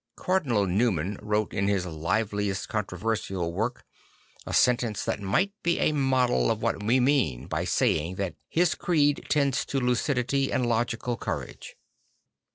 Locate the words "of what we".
6.49-6.99